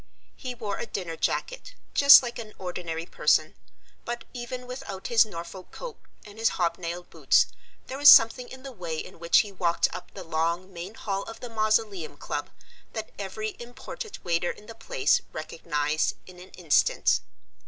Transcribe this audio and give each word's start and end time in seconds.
He 0.35 0.55
wore 0.55 0.79
a 0.79 0.87
dinner 0.87 1.15
jacket, 1.15 1.75
just 1.93 2.23
like 2.23 2.39
an 2.39 2.53
ordinary 2.57 3.05
person, 3.05 3.53
but 4.03 4.23
even 4.33 4.65
without 4.65 5.09
his 5.09 5.27
Norfolk 5.27 5.69
coat 5.71 5.99
and 6.25 6.39
his 6.39 6.57
hobnailed 6.57 7.11
boots 7.11 7.45
there 7.85 7.99
was 7.99 8.09
something 8.09 8.49
in 8.49 8.63
the 8.63 8.71
way 8.71 8.97
in 8.97 9.19
which 9.19 9.41
he 9.41 9.51
walked 9.51 9.93
up 9.95 10.11
the 10.15 10.23
long 10.23 10.73
main 10.73 10.95
hall 10.95 11.21
of 11.25 11.39
the 11.39 11.49
Mausoleum 11.49 12.17
Club 12.17 12.49
that 12.93 13.11
every 13.19 13.55
imported 13.59 14.17
waiter 14.25 14.49
in 14.49 14.65
the 14.65 14.73
place 14.73 15.21
recognized 15.33 16.15
in 16.25 16.39
an 16.39 16.49
instant. 16.55 17.19